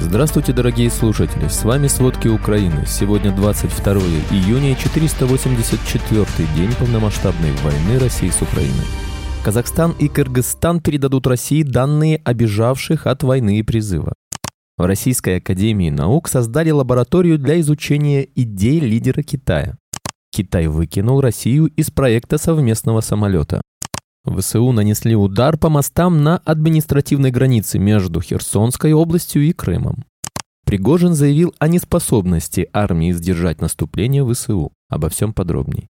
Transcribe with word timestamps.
Здравствуйте, 0.00 0.52
дорогие 0.52 0.90
слушатели! 0.90 1.48
С 1.48 1.64
вами 1.64 1.88
«Сводки 1.88 2.28
Украины». 2.28 2.84
Сегодня 2.86 3.34
22 3.34 3.94
июня 4.30 4.70
и 4.70 4.74
484-й 4.74 6.56
день 6.56 6.72
полномасштабной 6.78 7.50
войны 7.64 7.98
России 7.98 8.30
с 8.30 8.40
Украиной. 8.40 8.86
Казахстан 9.42 9.96
и 9.98 10.06
Кыргызстан 10.06 10.80
передадут 10.80 11.26
России 11.26 11.64
данные 11.64 12.22
обижавших 12.24 13.08
от 13.08 13.24
войны 13.24 13.58
и 13.58 13.64
призыва. 13.64 14.14
В 14.76 14.86
Российской 14.86 15.38
Академии 15.38 15.90
Наук 15.90 16.28
создали 16.28 16.70
лабораторию 16.70 17.36
для 17.36 17.58
изучения 17.58 18.28
идей 18.36 18.78
лидера 18.78 19.22
Китая. 19.22 19.78
Китай 20.30 20.68
выкинул 20.68 21.20
Россию 21.20 21.66
из 21.66 21.90
проекта 21.90 22.38
совместного 22.38 23.00
самолета. 23.00 23.60
ВСУ 24.36 24.72
нанесли 24.72 25.14
удар 25.16 25.56
по 25.56 25.68
мостам 25.68 26.22
на 26.22 26.38
административной 26.38 27.30
границе 27.30 27.78
между 27.78 28.20
Херсонской 28.20 28.92
областью 28.92 29.42
и 29.42 29.52
Крымом. 29.52 30.04
Пригожин 30.64 31.14
заявил 31.14 31.54
о 31.58 31.68
неспособности 31.68 32.68
армии 32.72 33.12
сдержать 33.12 33.60
наступление 33.60 34.26
ВСУ. 34.30 34.72
Обо 34.90 35.08
всем 35.08 35.32
подробней. 35.32 35.88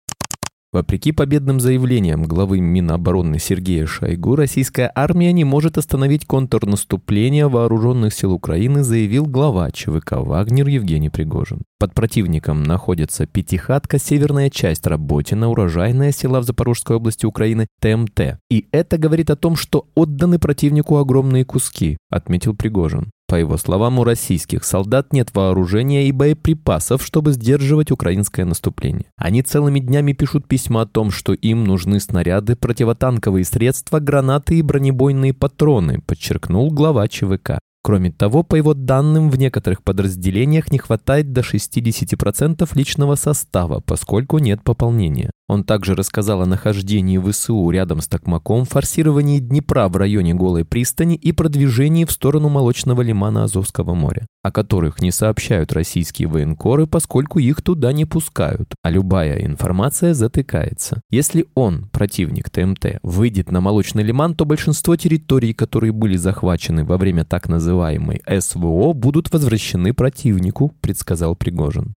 Вопреки 0.73 1.11
победным 1.11 1.59
заявлениям 1.59 2.23
главы 2.23 2.59
Минобороны 2.59 3.37
Сергея 3.37 3.85
Шойгу, 3.85 4.35
российская 4.35 4.91
армия 4.95 5.31
не 5.31 5.43
может 5.43 5.77
остановить 5.77 6.25
контрнаступление 6.25 7.47
вооруженных 7.47 8.11
сил 8.11 8.33
Украины, 8.33 8.83
заявил 8.83 9.27
глава 9.27 9.69
ЧВК 9.69 10.13
«Вагнер» 10.13 10.67
Евгений 10.67 11.11
Пригожин. 11.11 11.61
Под 11.77 11.93
противником 11.93 12.63
находится 12.63 13.27
Пятихатка, 13.27 13.99
северная 13.99 14.49
часть 14.49 14.87
Работина, 14.87 15.47
урожайная 15.47 16.11
села 16.11 16.39
в 16.39 16.45
Запорожской 16.45 16.95
области 16.95 17.27
Украины, 17.27 17.67
ТМТ. 17.79 18.39
И 18.49 18.65
это 18.71 18.97
говорит 18.97 19.29
о 19.29 19.35
том, 19.35 19.55
что 19.55 19.85
отданы 19.93 20.39
противнику 20.39 20.97
огромные 20.97 21.45
куски, 21.45 21.97
отметил 22.09 22.55
Пригожин. 22.55 23.11
По 23.27 23.35
его 23.35 23.57
словам, 23.57 23.99
у 23.99 24.03
российских 24.03 24.63
солдат 24.63 25.11
нет 25.13 25.29
вооружения 25.33 26.07
и 26.07 26.11
боеприпасов, 26.11 27.03
чтобы 27.03 27.31
сдерживать 27.31 27.91
украинское 27.91 28.45
наступление. 28.45 29.05
Они 29.15 29.41
целыми 29.41 29.79
днями 29.79 30.13
пишут 30.13 30.47
письма 30.47 30.81
о 30.81 30.85
том, 30.85 31.09
что 31.09 31.33
им 31.33 31.63
нужны 31.63 31.99
снаряды, 31.99 32.55
противотанковые 32.55 33.45
средства, 33.45 33.99
гранаты 33.99 34.59
и 34.59 34.61
бронебойные 34.61 35.33
патроны, 35.33 35.99
подчеркнул 36.01 36.69
глава 36.69 37.07
ЧВК. 37.07 37.59
Кроме 37.83 38.11
того, 38.11 38.43
по 38.43 38.55
его 38.55 38.73
данным, 38.73 39.29
в 39.29 39.37
некоторых 39.37 39.83
подразделениях 39.83 40.71
не 40.71 40.77
хватает 40.77 41.33
до 41.33 41.41
60% 41.41 42.69
личного 42.75 43.15
состава, 43.15 43.81
поскольку 43.81 44.37
нет 44.37 44.63
пополнения. 44.63 45.31
Он 45.53 45.63
также 45.63 45.93
рассказал 45.93 46.41
о 46.41 46.47
нахождении 46.47 47.19
ВСУ 47.19 47.69
рядом 47.69 48.01
с 48.01 48.07
Токмаком, 48.07 48.65
форсировании 48.65 49.37
Днепра 49.37 49.87
в 49.87 49.95
районе 49.95 50.33
Голой 50.33 50.65
пристани 50.65 51.15
и 51.15 51.31
продвижении 51.31 52.05
в 52.05 52.11
сторону 52.11 52.49
молочного 52.49 53.03
лимана 53.03 53.43
Азовского 53.43 53.93
моря, 53.93 54.25
о 54.41 54.51
которых 54.51 54.99
не 54.99 55.11
сообщают 55.11 55.71
российские 55.71 56.27
военкоры, 56.27 56.87
поскольку 56.87 57.37
их 57.37 57.61
туда 57.61 57.93
не 57.93 58.05
пускают, 58.05 58.73
а 58.81 58.89
любая 58.89 59.45
информация 59.45 60.15
затыкается. 60.15 61.01
Если 61.11 61.45
он, 61.53 61.87
противник 61.91 62.49
ТМТ, 62.49 62.97
выйдет 63.03 63.51
на 63.51 63.61
молочный 63.61 64.01
лиман, 64.01 64.33
то 64.33 64.45
большинство 64.45 64.95
территорий, 64.95 65.53
которые 65.53 65.91
были 65.91 66.17
захвачены 66.17 66.83
во 66.83 66.97
время 66.97 67.25
так 67.25 67.47
называемой 67.47 68.23
СВО, 68.39 68.93
будут 68.93 69.31
возвращены 69.31 69.93
противнику, 69.93 70.73
предсказал 70.81 71.35
Пригожин. 71.35 71.93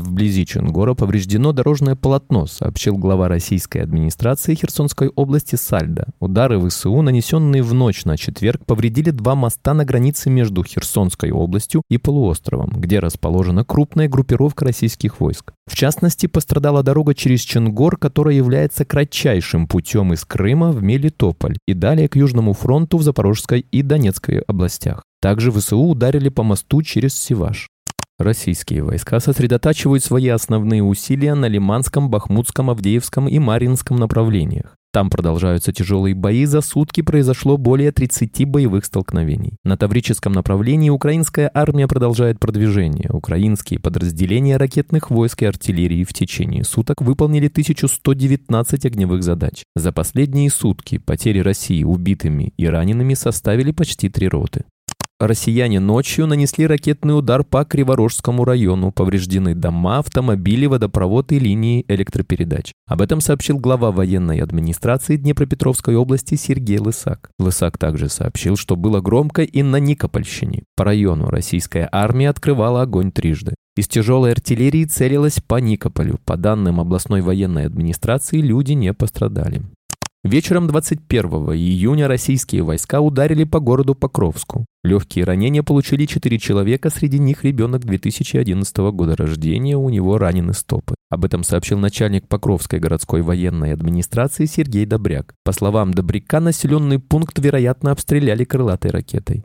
Вблизи 0.00 0.46
Чунгора 0.46 0.94
повреждено 0.94 1.52
дорожное 1.52 1.94
полотно, 1.94 2.46
сообщил 2.46 2.96
глава 2.96 3.28
российской 3.28 3.78
администрации 3.78 4.54
Херсонской 4.54 5.08
области 5.08 5.56
Сальда. 5.56 6.06
Удары 6.20 6.58
ВСУ, 6.60 7.02
нанесенные 7.02 7.62
в 7.62 7.74
ночь 7.74 8.04
на 8.04 8.16
четверг, 8.16 8.64
повредили 8.64 9.10
два 9.10 9.34
моста 9.34 9.74
на 9.74 9.84
границе 9.84 10.30
между 10.30 10.64
Херсонской 10.64 11.30
областью 11.30 11.82
и 11.90 11.98
полуостровом, 11.98 12.70
где 12.76 12.98
расположена 13.00 13.64
крупная 13.64 14.08
группировка 14.08 14.64
российских 14.64 15.20
войск. 15.20 15.52
В 15.66 15.76
частности, 15.76 16.26
пострадала 16.26 16.82
дорога 16.82 17.14
через 17.14 17.40
Чунгор, 17.42 17.96
которая 17.96 18.34
является 18.34 18.84
кратчайшим 18.84 19.66
путем 19.66 20.12
из 20.12 20.24
Крыма 20.24 20.70
в 20.72 20.82
Мелитополь 20.82 21.58
и 21.66 21.74
далее 21.74 22.08
к 22.08 22.16
Южному 22.16 22.52
фронту 22.52 22.98
в 22.98 23.02
Запорожской 23.02 23.66
и 23.70 23.82
Донецкой 23.82 24.40
областях. 24.40 25.02
Также 25.20 25.52
ВСУ 25.52 25.78
ударили 25.78 26.28
по 26.28 26.42
мосту 26.42 26.82
через 26.82 27.14
Сиваш. 27.14 27.68
Российские 28.22 28.84
войска 28.84 29.18
сосредотачивают 29.18 30.04
свои 30.04 30.28
основные 30.28 30.82
усилия 30.82 31.34
на 31.34 31.46
Лиманском, 31.46 32.08
Бахмутском, 32.08 32.70
Авдеевском 32.70 33.26
и 33.26 33.40
Маринском 33.40 33.96
направлениях. 33.96 34.76
Там 34.92 35.10
продолжаются 35.10 35.72
тяжелые 35.72 36.14
бои, 36.14 36.44
за 36.44 36.60
сутки 36.60 37.00
произошло 37.00 37.56
более 37.56 37.90
30 37.90 38.44
боевых 38.44 38.84
столкновений. 38.84 39.56
На 39.64 39.76
Таврическом 39.76 40.34
направлении 40.34 40.90
украинская 40.90 41.50
армия 41.52 41.88
продолжает 41.88 42.38
продвижение. 42.38 43.10
Украинские 43.10 43.80
подразделения 43.80 44.56
ракетных 44.56 45.10
войск 45.10 45.42
и 45.42 45.46
артиллерии 45.46 46.04
в 46.04 46.12
течение 46.12 46.62
суток 46.62 47.00
выполнили 47.00 47.48
1119 47.48 48.84
огневых 48.84 49.22
задач. 49.24 49.64
За 49.74 49.90
последние 49.90 50.50
сутки 50.50 50.98
потери 50.98 51.40
России 51.40 51.82
убитыми 51.82 52.52
и 52.56 52.66
ранеными 52.66 53.14
составили 53.14 53.72
почти 53.72 54.10
три 54.10 54.28
роты 54.28 54.64
россияне 55.26 55.80
ночью 55.80 56.26
нанесли 56.26 56.66
ракетный 56.66 57.16
удар 57.16 57.44
по 57.44 57.64
Криворожскому 57.64 58.44
району. 58.44 58.92
Повреждены 58.92 59.54
дома, 59.54 59.98
автомобили, 59.98 60.66
водопровод 60.66 61.32
и 61.32 61.38
линии 61.38 61.84
электропередач. 61.88 62.72
Об 62.86 63.02
этом 63.02 63.20
сообщил 63.20 63.58
глава 63.58 63.92
военной 63.92 64.40
администрации 64.40 65.16
Днепропетровской 65.16 65.96
области 65.96 66.34
Сергей 66.34 66.78
Лысак. 66.78 67.30
Лысак 67.38 67.78
также 67.78 68.08
сообщил, 68.08 68.56
что 68.56 68.76
было 68.76 69.00
громко 69.00 69.42
и 69.42 69.62
на 69.62 69.76
Никопольщине. 69.76 70.64
По 70.76 70.84
району 70.84 71.30
российская 71.30 71.88
армия 71.90 72.28
открывала 72.28 72.82
огонь 72.82 73.12
трижды. 73.12 73.54
Из 73.74 73.88
тяжелой 73.88 74.32
артиллерии 74.32 74.84
целилась 74.84 75.40
по 75.40 75.58
Никополю. 75.58 76.18
По 76.26 76.36
данным 76.36 76.78
областной 76.78 77.22
военной 77.22 77.64
администрации, 77.64 78.40
люди 78.42 78.72
не 78.72 78.92
пострадали. 78.92 79.62
Вечером 80.24 80.68
21 80.68 81.24
июня 81.52 82.06
российские 82.06 82.62
войска 82.62 83.00
ударили 83.00 83.42
по 83.42 83.58
городу 83.58 83.96
Покровску. 83.96 84.66
Легкие 84.84 85.24
ранения 85.24 85.64
получили 85.64 86.06
4 86.06 86.38
человека, 86.38 86.90
среди 86.90 87.18
них 87.18 87.42
ребенок 87.42 87.84
2011 87.84 88.76
года 88.92 89.16
рождения, 89.16 89.76
у 89.76 89.88
него 89.88 90.18
ранены 90.18 90.52
стопы. 90.54 90.94
Об 91.10 91.24
этом 91.24 91.42
сообщил 91.42 91.78
начальник 91.78 92.28
Покровской 92.28 92.78
городской 92.78 93.22
военной 93.22 93.72
администрации 93.72 94.44
Сергей 94.44 94.86
Добряк. 94.86 95.34
По 95.44 95.50
словам 95.50 95.92
Добряка, 95.92 96.38
населенный 96.38 97.00
пункт, 97.00 97.40
вероятно, 97.40 97.90
обстреляли 97.90 98.44
крылатой 98.44 98.92
ракетой. 98.92 99.44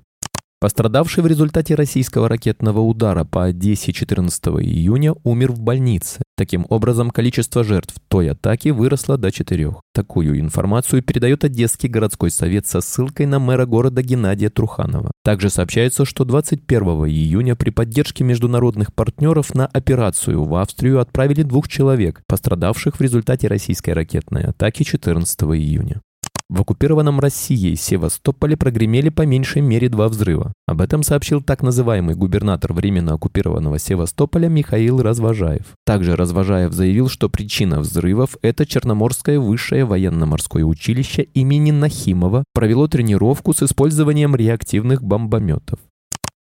Пострадавший 0.60 1.24
в 1.24 1.28
результате 1.28 1.76
российского 1.76 2.28
ракетного 2.28 2.80
удара 2.80 3.24
по 3.24 3.46
Одессе 3.46 3.94
14 3.94 4.48
июня 4.48 5.14
умер 5.24 5.52
в 5.52 5.60
больнице. 5.60 6.24
Таким 6.36 6.66
образом, 6.70 7.12
количество 7.12 7.64
жертв 7.64 7.94
той 8.08 8.32
атаки 8.32 8.70
выросло 8.70 9.20
до 9.20 9.32
четырех. 9.32 9.82
Такую 9.94 10.40
информацию 10.40 11.04
передает 11.04 11.44
Одесский 11.44 11.88
городской 11.88 12.32
совет 12.32 12.66
со 12.66 12.82
ссылкой 12.82 13.28
на 13.28 13.38
мэра 13.38 13.68
города 13.68 14.02
Геннадия 14.02 14.50
Труханова. 14.50 15.12
Также 15.24 15.52
сообщается, 15.52 16.06
что 16.06 16.26
21 16.26 16.82
июня 17.06 17.56
при 17.56 17.70
поддержке 17.70 18.24
международных 18.24 18.96
партнеров 18.96 19.54
на 19.54 19.68
операцию 19.68 20.44
в 20.44 20.56
Австрию 20.56 21.00
отправили 21.00 21.44
двух 21.44 21.68
человек, 21.68 22.24
пострадавших 22.28 22.98
в 22.98 23.02
результате 23.02 23.48
российской 23.48 23.92
ракетной 23.92 24.46
атаки 24.46 24.82
14 24.82 25.40
июня. 25.44 26.02
В 26.50 26.62
оккупированном 26.62 27.20
Россией 27.20 27.76
Севастополе 27.76 28.56
прогремели 28.56 29.10
по 29.10 29.24
меньшей 29.24 29.62
мере 29.62 29.90
два 29.90 30.08
взрыва. 30.08 30.54
Об 30.66 30.80
этом 30.80 31.04
сообщил 31.04 31.42
так 31.42 31.62
называемый 31.62 32.16
губернатор 32.16 32.72
временно 32.72 33.16
оккупированного 33.16 33.80
Севастополя 33.80 34.48
Михаил 34.48 35.02
Развожаев. 35.02 35.74
Также 35.86 36.16
Развожаев 36.16 36.72
заявил, 36.72 37.10
что 37.10 37.28
причина 37.28 37.82
взрывов– 37.82 38.38
это 38.42 38.66
Черноморское 38.66 39.40
высшее 39.40 39.84
военно-морское 39.84 40.64
училище 40.64 41.24
имени 41.24 41.72
Нахимова 41.72 42.46
провело 42.54 42.88
тренировку 42.88 43.54
с 43.54 43.64
использованием 43.64 44.34
реактивных 44.34 45.04
бомбометов. 45.04 45.80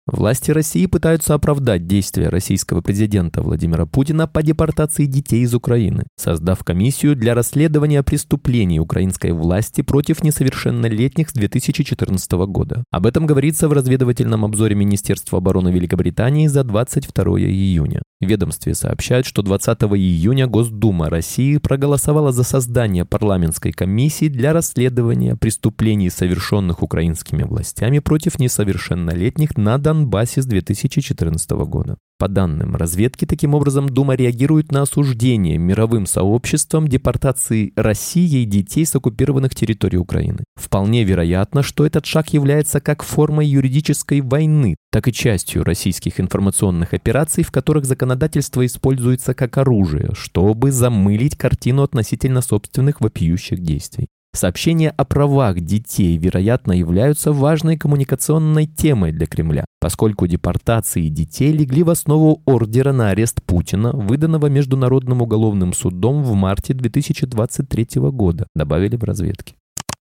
Власти 0.07 0.51
России 0.51 0.85
пытаются 0.85 1.33
оправдать 1.33 1.85
действия 1.85 2.29
российского 2.29 2.79
президента 2.79 3.41
Владимира 3.41 3.85
Путина 3.85 4.25
по 4.25 4.41
депортации 4.41 5.05
детей 5.05 5.41
из 5.41 5.53
Украины, 5.53 6.05
создав 6.15 6.63
комиссию 6.63 7.17
для 7.17 7.35
расследования 7.35 8.01
преступлений 8.03 8.79
украинской 8.79 9.33
власти 9.33 9.81
против 9.81 10.23
несовершеннолетних 10.23 11.29
с 11.29 11.33
2014 11.33 12.31
года. 12.47 12.85
Об 12.89 13.05
этом 13.05 13.25
говорится 13.25 13.67
в 13.67 13.73
разведывательном 13.73 14.45
обзоре 14.45 14.75
Министерства 14.75 15.39
обороны 15.39 15.69
Великобритании 15.69 16.47
за 16.47 16.63
22 16.63 17.39
июня. 17.41 18.01
В 18.21 18.25
ведомстве 18.25 18.73
сообщают, 18.75 19.27
что 19.27 19.41
20 19.41 19.77
июня 19.93 20.47
Госдума 20.47 21.09
России 21.09 21.57
проголосовала 21.57 22.31
за 22.31 22.43
создание 22.43 23.03
парламентской 23.05 23.73
комиссии 23.73 24.29
для 24.29 24.53
расследования 24.53 25.35
преступлений, 25.35 26.09
совершенных 26.09 26.81
украинскими 26.81 27.43
властями 27.43 27.99
против 27.99 28.39
несовершеннолетних 28.39 29.55
на 29.57 29.77
Донбассе 29.77 29.96
Донбассе 29.97 30.41
с 30.41 30.45
2014 30.45 31.49
года. 31.65 31.97
По 32.19 32.27
данным 32.27 32.75
разведки, 32.75 33.25
таким 33.25 33.53
образом 33.53 33.89
Дума 33.89 34.15
реагирует 34.15 34.71
на 34.71 34.83
осуждение 34.83 35.57
мировым 35.57 36.05
сообществом 36.05 36.87
депортации 36.87 37.73
России 37.75 38.43
детей 38.45 38.85
с 38.85 38.95
оккупированных 38.95 39.53
территорий 39.53 39.97
Украины. 39.97 40.43
Вполне 40.55 41.03
вероятно, 41.03 41.61
что 41.61 41.85
этот 41.85 42.05
шаг 42.05 42.33
является 42.33 42.79
как 42.79 43.03
формой 43.03 43.47
юридической 43.47 44.21
войны, 44.21 44.77
так 44.91 45.07
и 45.07 45.13
частью 45.13 45.63
российских 45.63 46.19
информационных 46.19 46.93
операций, 46.93 47.43
в 47.43 47.51
которых 47.51 47.85
законодательство 47.85 48.65
используется 48.65 49.33
как 49.33 49.57
оружие, 49.57 50.11
чтобы 50.13 50.71
замылить 50.71 51.37
картину 51.37 51.83
относительно 51.83 52.41
собственных 52.41 53.01
вопиющих 53.01 53.61
действий. 53.61 54.07
Сообщения 54.37 54.91
о 54.91 55.03
правах 55.03 55.61
детей, 55.61 56.15
вероятно, 56.15 56.71
являются 56.73 57.31
важной 57.31 57.75
коммуникационной 57.75 58.67
темой 58.67 59.11
для 59.11 59.25
Кремля, 59.25 59.65
поскольку 59.79 60.27
депортации 60.27 61.09
детей 61.09 61.51
легли 61.51 61.81
в 61.81 61.89
основу 61.89 62.43
ордера 62.45 62.91
на 62.91 63.09
арест 63.09 63.41
Путина, 63.41 63.93
выданного 63.93 64.45
Международным 64.45 65.23
уголовным 65.23 65.73
судом 65.73 66.21
в 66.21 66.35
марте 66.35 66.75
2023 66.75 67.87
года, 68.11 68.45
добавили 68.53 68.95
в 68.95 69.03
разведке. 69.03 69.55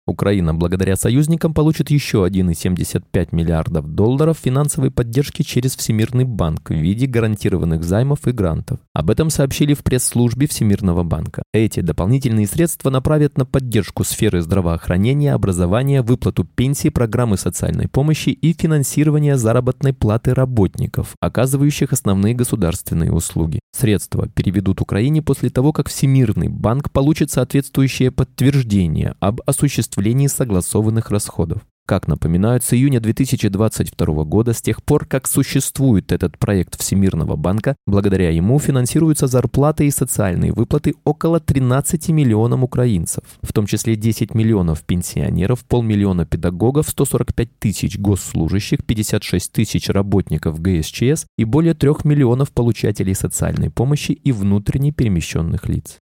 Украина 0.06 0.52
благодаря 0.54 0.96
союзникам 0.96 1.54
получит 1.54 1.90
еще 1.90 2.26
1,75 2.26 3.28
миллиардов 3.32 3.88
долларов 3.88 4.38
финансовой 4.42 4.90
поддержки 4.90 5.42
через 5.42 5.74
Всемирный 5.76 6.24
банк 6.24 6.68
в 6.68 6.74
виде 6.74 7.06
гарантированных 7.06 7.82
займов 7.82 8.26
и 8.26 8.32
грантов. 8.32 8.80
Об 8.92 9.08
этом 9.08 9.30
сообщили 9.30 9.72
в 9.72 9.82
пресс-службе 9.82 10.46
Всемирного 10.46 11.04
банка. 11.04 11.42
Эти 11.54 11.80
дополнительные 11.80 12.46
средства 12.46 12.90
направят 12.90 13.38
на 13.38 13.46
поддержку 13.46 14.04
сферы 14.04 14.42
здравоохранения, 14.42 15.32
образования, 15.32 16.02
выплату 16.02 16.44
пенсий, 16.44 16.90
программы 16.90 17.38
социальной 17.38 17.88
помощи 17.88 18.28
и 18.28 18.52
финансирование 18.52 19.38
заработной 19.38 19.94
платы 19.94 20.34
работников, 20.34 21.14
оказывающих 21.20 21.94
основные 21.94 22.34
государственные 22.34 23.10
услуги. 23.10 23.58
Средства 23.74 24.28
переведут 24.28 24.82
Украине 24.82 25.22
после 25.22 25.48
того, 25.48 25.72
как 25.72 25.88
Всемирный 25.88 26.48
банк 26.48 26.90
получит 26.90 27.30
соответствующее 27.30 28.10
подтверждение 28.10 29.14
об 29.18 29.40
осуществлении 29.46 29.93
согласованных 30.28 31.10
расходов. 31.10 31.62
Как 31.86 32.08
напоминают, 32.08 32.64
с 32.64 32.72
июня 32.72 32.98
2022 32.98 34.24
года, 34.24 34.54
с 34.54 34.62
тех 34.62 34.82
пор, 34.82 35.04
как 35.04 35.26
существует 35.26 36.12
этот 36.12 36.38
проект 36.38 36.80
Всемирного 36.80 37.36
банка, 37.36 37.76
благодаря 37.86 38.30
ему 38.30 38.58
финансируются 38.58 39.26
зарплаты 39.26 39.86
и 39.86 39.90
социальные 39.90 40.54
выплаты 40.54 40.94
около 41.04 41.40
13 41.40 42.08
миллионам 42.08 42.64
украинцев, 42.64 43.24
в 43.42 43.52
том 43.52 43.66
числе 43.66 43.96
10 43.96 44.34
миллионов 44.34 44.82
пенсионеров, 44.82 45.62
полмиллиона 45.66 46.24
педагогов, 46.24 46.88
145 46.88 47.58
тысяч 47.58 47.98
госслужащих, 47.98 48.82
56 48.82 49.52
тысяч 49.52 49.90
работников 49.90 50.62
ГСЧС 50.62 51.26
и 51.36 51.44
более 51.44 51.74
3 51.74 51.90
миллионов 52.04 52.50
получателей 52.52 53.14
социальной 53.14 53.68
помощи 53.68 54.12
и 54.12 54.32
внутренне 54.32 54.90
перемещенных 54.90 55.68
лиц. 55.68 55.98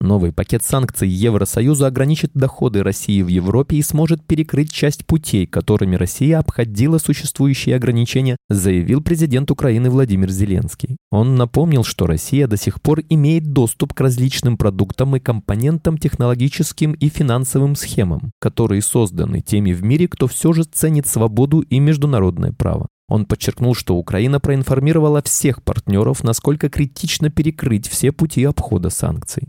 Новый 0.00 0.32
пакет 0.32 0.62
санкций 0.62 1.08
Евросоюза 1.08 1.86
ограничит 1.86 2.30
доходы 2.34 2.82
России 2.82 3.22
в 3.22 3.28
Европе 3.28 3.76
и 3.76 3.82
сможет 3.82 4.22
перекрыть 4.22 4.70
часть 4.70 5.06
путей, 5.06 5.46
которыми 5.46 5.96
Россия 5.96 6.38
обходила 6.38 6.98
существующие 6.98 7.74
ограничения, 7.76 8.36
заявил 8.50 9.00
президент 9.00 9.50
Украины 9.50 9.88
Владимир 9.88 10.30
Зеленский. 10.30 10.98
Он 11.10 11.36
напомнил, 11.36 11.84
что 11.84 12.06
Россия 12.06 12.46
до 12.46 12.58
сих 12.58 12.82
пор 12.82 13.00
имеет 13.08 13.52
доступ 13.52 13.94
к 13.94 14.00
различным 14.00 14.58
продуктам 14.58 15.16
и 15.16 15.20
компонентам 15.20 15.96
технологическим 15.96 16.92
и 16.92 17.08
финансовым 17.08 17.74
схемам, 17.74 18.32
которые 18.40 18.82
созданы 18.82 19.40
теми 19.40 19.72
в 19.72 19.82
мире, 19.82 20.06
кто 20.06 20.26
все 20.26 20.52
же 20.52 20.64
ценит 20.64 21.06
свободу 21.06 21.60
и 21.60 21.78
международное 21.78 22.52
право. 22.52 22.88
Он 23.08 23.26
подчеркнул, 23.26 23.74
что 23.74 23.96
Украина 23.96 24.40
проинформировала 24.40 25.22
всех 25.22 25.62
партнеров, 25.62 26.24
насколько 26.24 26.68
критично 26.68 27.30
перекрыть 27.30 27.88
все 27.88 28.12
пути 28.12 28.44
обхода 28.44 28.90
санкций. 28.90 29.48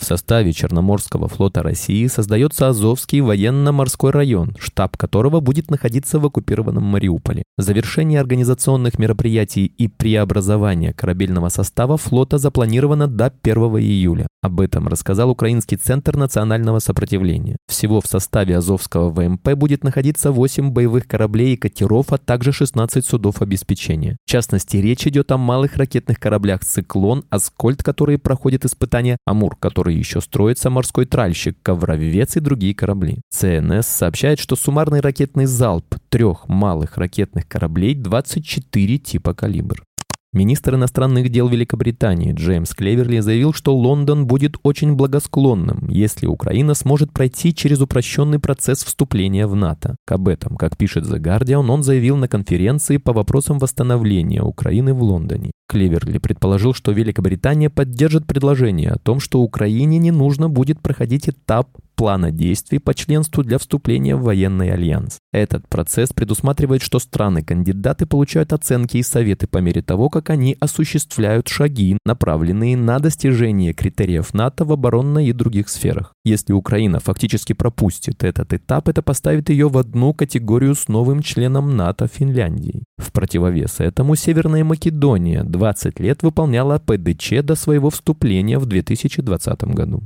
В 0.00 0.04
составе 0.04 0.54
Черноморского 0.54 1.28
флота 1.28 1.62
России 1.62 2.06
создается 2.06 2.68
Азовский 2.68 3.20
военно-морской 3.20 4.10
район, 4.10 4.56
штаб 4.58 4.96
которого 4.96 5.40
будет 5.40 5.70
находиться 5.70 6.18
в 6.18 6.24
оккупированном 6.24 6.82
Мариуполе. 6.82 7.42
Завершение 7.58 8.18
организационных 8.18 8.98
мероприятий 8.98 9.66
и 9.66 9.88
преобразование 9.88 10.94
корабельного 10.94 11.50
состава 11.50 11.98
флота 11.98 12.38
запланировано 12.38 13.08
до 13.08 13.26
1 13.42 13.56
июля. 13.76 14.26
Об 14.42 14.62
этом 14.62 14.88
рассказал 14.88 15.28
Украинский 15.28 15.76
центр 15.76 16.16
национального 16.16 16.78
сопротивления. 16.78 17.58
Всего 17.68 18.00
в 18.00 18.06
составе 18.06 18.56
Азовского 18.56 19.10
ВМП 19.10 19.52
будет 19.52 19.84
находиться 19.84 20.32
8 20.32 20.70
боевых 20.70 21.06
кораблей 21.06 21.52
и 21.52 21.56
катеров, 21.58 22.06
а 22.14 22.16
также 22.16 22.52
16 22.52 23.04
судов 23.04 23.42
обеспечения. 23.42 24.16
В 24.24 24.30
частности, 24.30 24.78
речь 24.78 25.06
идет 25.06 25.30
о 25.30 25.36
малых 25.36 25.76
ракетных 25.76 26.18
кораблях 26.18 26.64
«Циклон», 26.64 27.24
«Аскольд», 27.28 27.82
которые 27.82 28.16
проходят 28.16 28.64
испытания, 28.64 29.18
«Амур», 29.26 29.56
который 29.56 29.89
которой 29.90 29.98
еще 29.98 30.20
строится 30.20 30.70
морской 30.70 31.04
тральщик, 31.04 31.56
ковровец 31.62 32.36
и 32.36 32.40
другие 32.40 32.74
корабли. 32.74 33.20
ЦНС 33.30 33.86
сообщает, 33.86 34.38
что 34.38 34.56
суммарный 34.56 35.00
ракетный 35.00 35.46
залп 35.46 35.96
трех 36.08 36.48
малых 36.48 36.96
ракетных 36.96 37.48
кораблей 37.48 37.94
24 37.94 38.98
типа 38.98 39.34
«Калибр». 39.34 39.82
Министр 40.32 40.76
иностранных 40.76 41.28
дел 41.28 41.48
Великобритании 41.48 42.32
Джеймс 42.32 42.72
Клеверли 42.72 43.18
заявил, 43.18 43.52
что 43.52 43.76
Лондон 43.76 44.28
будет 44.28 44.54
очень 44.62 44.94
благосклонным, 44.94 45.88
если 45.88 46.26
Украина 46.26 46.74
сможет 46.74 47.12
пройти 47.12 47.52
через 47.52 47.80
упрощенный 47.80 48.38
процесс 48.38 48.84
вступления 48.84 49.48
в 49.48 49.56
НАТО. 49.56 49.96
Об 50.06 50.28
этом, 50.28 50.56
как 50.56 50.76
пишет 50.76 51.04
The 51.04 51.18
Guardian, 51.18 51.68
он 51.68 51.82
заявил 51.82 52.16
на 52.16 52.28
конференции 52.28 52.98
по 52.98 53.12
вопросам 53.12 53.58
восстановления 53.58 54.42
Украины 54.42 54.94
в 54.94 55.02
Лондоне. 55.02 55.50
Клеверли 55.68 56.18
предположил, 56.18 56.74
что 56.74 56.92
Великобритания 56.92 57.68
поддержит 57.68 58.28
предложение 58.28 58.90
о 58.90 58.98
том, 58.98 59.18
что 59.18 59.40
Украине 59.40 59.98
не 59.98 60.12
нужно 60.12 60.48
будет 60.48 60.80
проходить 60.80 61.28
этап 61.28 61.70
плана 62.00 62.30
действий 62.30 62.78
по 62.78 62.94
членству 62.94 63.44
для 63.44 63.58
вступления 63.58 64.16
в 64.16 64.22
военный 64.22 64.72
альянс. 64.72 65.18
Этот 65.34 65.68
процесс 65.68 66.14
предусматривает, 66.14 66.80
что 66.80 66.98
страны-кандидаты 66.98 68.06
получают 68.06 68.54
оценки 68.54 68.96
и 68.96 69.02
советы 69.02 69.46
по 69.46 69.58
мере 69.58 69.82
того, 69.82 70.08
как 70.08 70.30
они 70.30 70.56
осуществляют 70.60 71.48
шаги, 71.48 71.98
направленные 72.06 72.74
на 72.74 73.00
достижение 73.00 73.74
критериев 73.74 74.32
НАТО 74.32 74.64
в 74.64 74.72
оборонной 74.72 75.26
и 75.26 75.34
других 75.34 75.68
сферах. 75.68 76.14
Если 76.24 76.54
Украина 76.54 77.00
фактически 77.00 77.52
пропустит 77.52 78.24
этот 78.24 78.54
этап, 78.54 78.88
это 78.88 79.02
поставит 79.02 79.50
ее 79.50 79.68
в 79.68 79.76
одну 79.76 80.14
категорию 80.14 80.76
с 80.76 80.88
новым 80.88 81.20
членом 81.22 81.76
НАТО 81.76 82.08
Финляндией. 82.08 82.84
В 82.96 83.12
противовес 83.12 83.78
этому 83.78 84.16
Северная 84.16 84.64
Македония 84.64 85.44
20 85.44 86.00
лет 86.00 86.22
выполняла 86.22 86.78
ПДЧ 86.78 87.42
до 87.42 87.56
своего 87.56 87.90
вступления 87.90 88.58
в 88.58 88.64
2020 88.64 89.64
году. 89.64 90.04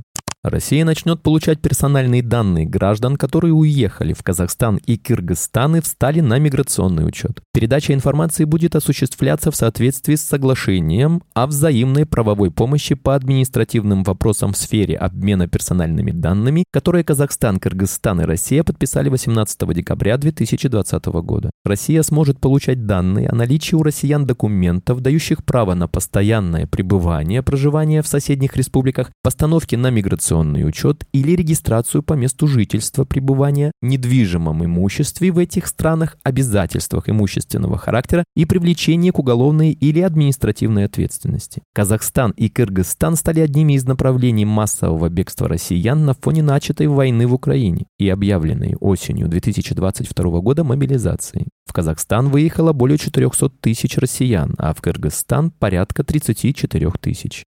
Россия 0.49 0.85
начнет 0.85 1.23
получать 1.23 1.59
персональные 1.59 2.21
данные 2.21 2.67
граждан, 2.67 3.15
которые 3.15 3.51
уехали 3.51 4.13
в 4.13 4.21
Казахстан 4.21 4.75
и 4.77 4.95
Кыргызстан 4.95 5.77
и 5.77 5.81
встали 5.81 6.19
на 6.19 6.37
миграционный 6.37 7.07
учет. 7.07 7.41
Передача 7.51 7.95
информации 7.95 8.43
будет 8.43 8.75
осуществляться 8.75 9.49
в 9.49 9.55
соответствии 9.55 10.13
с 10.13 10.21
соглашением 10.21 11.23
о 11.33 11.47
взаимной 11.47 12.05
правовой 12.05 12.51
помощи 12.51 12.93
по 12.93 13.15
административным 13.15 14.03
вопросам 14.03 14.53
в 14.53 14.57
сфере 14.57 14.95
обмена 14.97 15.47
персональными 15.47 16.11
данными, 16.11 16.65
которые 16.71 17.03
Казахстан, 17.03 17.59
Кыргызстан 17.59 18.21
и 18.21 18.25
Россия 18.25 18.63
подписали 18.63 19.09
18 19.09 19.73
декабря 19.73 20.15
2020 20.17 21.05
года. 21.05 21.49
Россия 21.63 22.03
сможет 22.03 22.39
получать 22.39 22.85
данные 22.85 23.29
о 23.29 23.35
наличии 23.35 23.73
у 23.73 23.81
россиян 23.81 24.27
документов, 24.27 25.01
дающих 25.01 25.43
право 25.43 25.73
на 25.73 25.87
постоянное 25.87 26.67
пребывание, 26.67 27.41
проживание 27.41 28.03
в 28.03 28.07
соседних 28.07 28.55
республиках, 28.55 29.09
постановки 29.23 29.73
на 29.73 29.89
миграционный 29.89 30.34
миграционный 30.35 30.67
учет 30.67 31.05
или 31.13 31.35
регистрацию 31.35 32.03
по 32.03 32.13
месту 32.13 32.47
жительства 32.47 33.05
пребывания, 33.05 33.71
недвижимом 33.81 34.65
имуществе 34.65 35.31
в 35.31 35.37
этих 35.37 35.67
странах, 35.67 36.17
обязательствах 36.23 37.09
имущественного 37.09 37.77
характера 37.77 38.23
и 38.35 38.45
привлечении 38.45 39.11
к 39.11 39.19
уголовной 39.19 39.71
или 39.71 40.01
административной 40.01 40.85
ответственности. 40.85 41.61
Казахстан 41.73 42.31
и 42.31 42.49
Кыргызстан 42.49 43.15
стали 43.15 43.39
одними 43.39 43.73
из 43.73 43.85
направлений 43.85 44.45
массового 44.45 45.09
бегства 45.09 45.47
россиян 45.47 46.05
на 46.05 46.13
фоне 46.13 46.43
начатой 46.43 46.87
войны 46.87 47.27
в 47.27 47.33
Украине 47.33 47.85
и 47.99 48.09
объявленной 48.09 48.75
осенью 48.79 49.27
2022 49.27 50.39
года 50.41 50.63
мобилизации. 50.63 51.47
В 51.65 51.73
Казахстан 51.73 52.29
выехало 52.29 52.73
более 52.73 52.97
400 52.97 53.49
тысяч 53.61 53.97
россиян, 53.97 54.55
а 54.57 54.73
в 54.73 54.81
Кыргызстан 54.81 55.51
порядка 55.51 56.03
34 56.03 56.91
тысяч. 57.01 57.43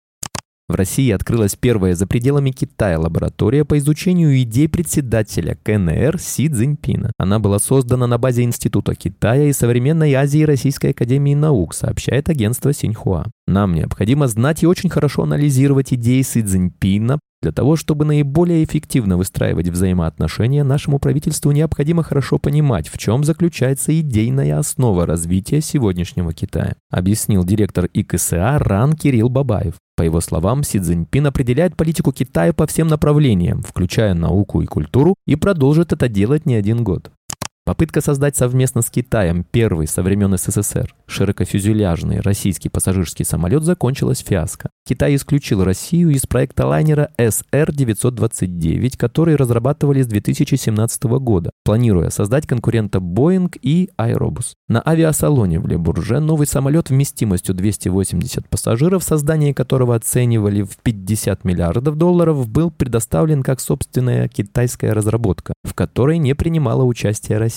В 0.70 0.76
России 0.76 1.12
открылась 1.12 1.56
первая 1.56 1.96
за 1.96 2.08
пределами 2.08 2.52
Китая 2.52 3.00
лаборатория 3.00 3.64
по 3.64 3.78
изучению 3.78 4.38
идей 4.42 4.68
председателя 4.68 5.58
КНР 5.64 6.20
Си 6.20 6.50
Цзиньпина. 6.50 7.14
Она 7.18 7.40
была 7.40 7.60
создана 7.60 8.06
на 8.06 8.18
базе 8.18 8.44
Института 8.44 8.94
Китая 8.94 9.46
и 9.46 9.54
Современной 9.54 10.14
Азии 10.14 10.44
Российской 10.44 10.92
Академии 10.92 11.36
Наук, 11.36 11.74
сообщает 11.74 12.28
агентство 12.28 12.74
Синьхуа. 12.74 13.28
Нам 13.48 13.76
необходимо 13.76 14.28
знать 14.28 14.62
и 14.64 14.68
очень 14.68 14.90
хорошо 14.90 15.24
анализировать 15.24 15.94
идеи 15.94 16.22
Си 16.22 16.44
Цзиньпина, 16.44 17.20
Для 17.41 17.51
того, 17.51 17.75
чтобы 17.75 18.03
наиболее 18.03 18.63
эффективно 18.63 19.15
выстраивать 19.15 19.67
взаимоотношения, 19.67 20.63
нашему 20.63 20.98
правительству 20.98 21.51
необходимо 21.51 22.01
хорошо 22.01 22.39
понимать, 22.39 22.88
в 22.88 22.98
чем 22.98 23.24
заключается 23.24 23.98
идейная 24.00 24.58
основа 24.58 25.06
развития 25.06 25.62
сегодняшнего 25.62 26.34
Китая, 26.34 26.75
объяснил 26.89 27.44
директор 27.44 27.88
ИКСА 27.94 28.58
РАН 28.58 28.94
Кирилл 28.94 29.29
Бабаев. 29.29 29.75
По 29.96 30.01
его 30.01 30.20
словам, 30.20 30.63
Си 30.63 30.79
Цзиньпин 30.79 31.27
определяет 31.27 31.75
политику 31.75 32.12
Китая 32.12 32.53
по 32.53 32.65
всем 32.65 32.88
направлениям, 32.88 33.62
включая 33.62 34.15
науку 34.15 34.62
и 34.62 34.65
культуру, 34.65 35.15
и 35.27 35.36
продолжит 35.36 35.94
это 35.94 36.08
делать 36.08 36.46
не 36.46 36.56
один 36.56 36.84
год. 36.84 37.12
Попытка 37.68 38.00
создать 38.00 38.38
совместно 38.38 38.82
с 38.82 38.90
Китаем 38.90 39.44
первый 39.44 39.88
со 39.88 40.02
времен 40.02 40.38
СССР 40.38 40.96
широкофюзеляжный 41.06 42.22
российский 42.22 42.70
пассажирский 42.70 43.26
самолет 43.26 43.64
закончилась 43.64 44.24
фиаско. 44.26 44.70
Китай 44.88 45.16
исключил 45.16 45.66
Россию 45.66 46.12
из 46.12 46.26
проекта 46.26 46.66
лайнера 46.66 47.10
SR-929, 47.18 48.96
который 48.96 49.36
разрабатывали 49.36 50.02
с 50.02 50.08
2017 50.08 51.04
года, 51.20 51.52
планируя 51.66 52.10
создать 52.10 52.48
конкурента 52.48 53.00
Boeing 53.00 53.54
и 53.62 53.90
Aerobus. 53.98 54.54
На 54.70 54.82
авиасалоне 54.86 55.60
в 55.60 55.68
Лебурже 55.68 56.22
новый 56.22 56.48
самолет 56.48 56.90
вместимостью 56.90 57.54
280 57.54 58.48
пассажиров, 58.48 59.04
создание 59.04 59.54
которого 59.54 59.96
оценивали 59.96 60.62
в 60.62 60.78
50 60.78 61.44
миллиардов 61.44 61.98
долларов, 61.98 62.48
был 62.48 62.72
предоставлен 62.72 63.44
как 63.44 63.60
собственная 63.60 64.30
китайская 64.30 64.94
разработка, 64.94 65.54
в 65.66 65.74
которой 65.74 66.18
не 66.18 66.34
принимала 66.34 66.84
участие 66.84 67.38
Россия. 67.38 67.57